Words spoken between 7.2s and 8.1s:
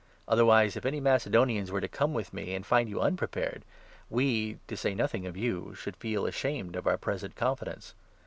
confidence.